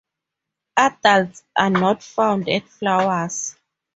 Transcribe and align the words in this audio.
Adults 0.77 1.43
are 1.55 1.69
not 1.69 2.01
found 2.01 2.49
at 2.49 2.67
flowers. 2.67 3.55